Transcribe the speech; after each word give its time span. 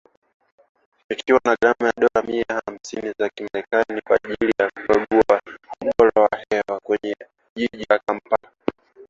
Ikiwa 1.13 1.39
na 1.45 1.55
gharama 1.61 1.85
ya 1.87 1.93
dola 1.97 2.27
mia 2.27 2.61
hamsini 2.65 3.13
za 3.19 3.29
kimerekani 3.29 4.01
kwa 4.01 4.19
ajili 4.23 4.53
ya 4.59 4.69
kukagua 4.69 5.41
ubora 5.81 6.21
wa 6.21 6.29
hewa 6.49 6.79
kwenye 6.79 7.15
jiji 7.55 7.85
la 7.89 7.99
Kampala. 7.99 8.51